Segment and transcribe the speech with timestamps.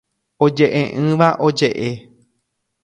[0.43, 1.89] Ojeʼeʼỹva ojeʼe.